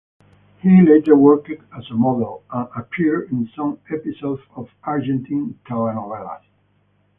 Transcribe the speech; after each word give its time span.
He 0.61 0.81
later 0.81 1.15
worked 1.15 1.51
as 1.77 1.91
a 1.91 1.93
model 1.93 2.43
and 2.51 2.67
appeared 2.75 3.29
in 3.29 3.47
some 3.55 3.77
episodes 3.93 4.41
of 4.55 4.71
Argentine 4.83 5.59
telenovelas. 5.69 6.41